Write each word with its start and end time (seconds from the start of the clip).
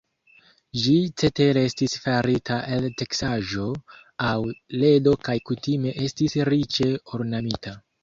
Ĝi 0.83 0.93
cetere 1.23 1.63
estis 1.71 1.93
farita 2.05 2.57
el 2.77 2.89
teksaĵo 3.03 3.67
aŭ 4.33 4.35
ledo 4.83 5.17
kaj 5.31 5.39
kutime 5.53 5.97
estis 6.09 6.41
riĉe 6.55 6.93
ornamita. 7.23 7.81